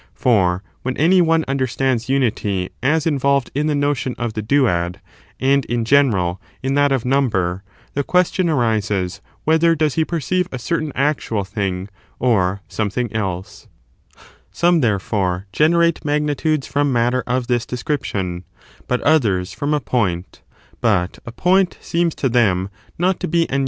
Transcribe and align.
For 0.15 0.63
when 0.81 0.97
any 0.97 1.21
one 1.21 1.45
understands 1.47 2.09
unity 2.09 2.71
as 2.81 3.05
involved 3.05 3.51
in 3.53 3.67
the 3.67 3.75
notion 3.75 4.15
of 4.17 4.33
the 4.33 4.41
duad, 4.41 4.95
and, 5.39 5.63
in 5.65 5.85
general, 5.85 6.41
in 6.63 6.73
that 6.73 6.91
of 6.91 7.05
number, 7.05 7.61
the 7.93 8.03
question 8.03 8.49
arises 8.49 9.21
whe 9.45 9.59
ther 9.59 9.75
does 9.75 9.93
he 9.93 10.03
perceive 10.03 10.49
a 10.51 10.57
certain 10.57 10.91
actual 10.95 11.43
thing 11.43 11.87
or 12.17 12.61
something 12.67 13.15
else? 13.15 13.67
CH. 13.67 13.67
IX.] 13.67 13.73
WHAT 13.75 14.01
BOES 14.01 14.21
NUHBEB 14.23 14.31
CONSIST 14.31 14.31
FBOK? 14.33 14.59
383 14.59 14.59
Some, 14.59 14.81
therefore, 14.81 15.45
generate 15.53 16.03
magnitudes 16.05 16.65
from 16.65 16.87
^ 16.87 16.89
pii^rent 16.89 16.93
matter 16.93 17.23
of 17.27 17.45
this 17.45 17.65
description, 17.67 18.43
but 18.87 19.01
others 19.01 19.53
from 19.53 19.69
a 19.69 19.71
modes 19.77 19.81
of 19.81 19.85
the 19.85 19.89
point; 19.91 20.41
but 20.81 21.19
a 21.27 21.31
point 21.31 21.77
seems 21.79 22.15
to 22.15 22.27
them 22.27 22.71
not 22.97 23.19
to 23.19 23.27
be 23.27 23.47
an 23.51 23.59
SSStude. 23.59 23.59